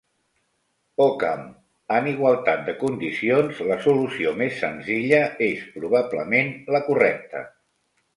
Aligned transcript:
Ockham: 1.03 1.41
en 1.97 2.07
igualtat 2.11 2.63
de 2.69 2.73
condicions 2.79 3.59
la 3.67 3.77
solució 3.83 4.31
més 4.39 4.55
senzilla 4.63 5.21
és 5.49 5.67
probablement 5.77 6.51
la 6.77 6.83
correcta. 6.89 7.43